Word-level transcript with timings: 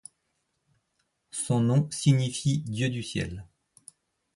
Son 1.29 1.59
nom 1.59 1.87
signifie 1.91 2.61
dieu 2.65 2.89
du 2.89 3.03
ciel. 3.03 3.45